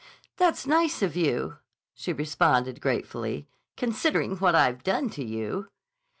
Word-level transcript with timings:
"That's 0.37 0.65
nice 0.65 1.03
of 1.03 1.15
you," 1.15 1.59
she 1.93 2.11
responded 2.11 2.81
gratefully, 2.81 3.47
"considering 3.77 4.35
what 4.37 4.55
I've 4.55 4.81
done 4.83 5.11
to 5.11 5.23
you." 5.23 5.67